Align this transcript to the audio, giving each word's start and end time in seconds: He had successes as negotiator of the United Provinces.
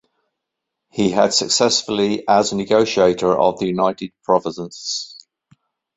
He 0.89 1.11
had 1.11 1.31
successes 1.31 2.21
as 2.27 2.53
negotiator 2.53 3.37
of 3.37 3.59
the 3.59 3.67
United 3.67 4.13
Provinces. 4.23 5.27